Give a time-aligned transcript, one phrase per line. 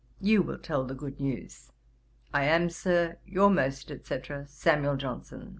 [0.19, 1.71] You will tell the good news.
[2.33, 4.21] 'I am, Sir, 'Your most, &c.
[4.47, 4.97] 'SAM.
[4.97, 5.49] JOHNSON.'